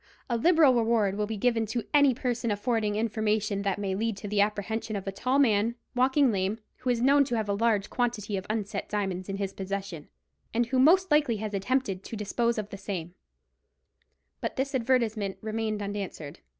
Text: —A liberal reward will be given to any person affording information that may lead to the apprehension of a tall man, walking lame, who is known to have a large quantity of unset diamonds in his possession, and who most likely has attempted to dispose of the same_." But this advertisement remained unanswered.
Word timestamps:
—A 0.31 0.35
liberal 0.35 0.73
reward 0.73 1.15
will 1.15 1.27
be 1.27 1.37
given 1.37 1.67
to 1.67 1.83
any 1.93 2.11
person 2.15 2.49
affording 2.49 2.95
information 2.95 3.61
that 3.61 3.77
may 3.77 3.93
lead 3.93 4.17
to 4.17 4.27
the 4.27 4.41
apprehension 4.41 4.95
of 4.95 5.05
a 5.05 5.11
tall 5.11 5.37
man, 5.37 5.75
walking 5.93 6.31
lame, 6.31 6.57
who 6.77 6.89
is 6.89 7.03
known 7.03 7.23
to 7.25 7.35
have 7.35 7.47
a 7.47 7.53
large 7.53 7.87
quantity 7.91 8.35
of 8.35 8.47
unset 8.49 8.89
diamonds 8.89 9.29
in 9.29 9.37
his 9.37 9.53
possession, 9.53 10.07
and 10.55 10.65
who 10.65 10.79
most 10.79 11.11
likely 11.11 11.37
has 11.37 11.53
attempted 11.53 12.03
to 12.03 12.15
dispose 12.15 12.57
of 12.57 12.69
the 12.71 12.77
same_." 12.77 13.11
But 14.39 14.55
this 14.55 14.73
advertisement 14.73 15.37
remained 15.39 15.83
unanswered. 15.83 16.39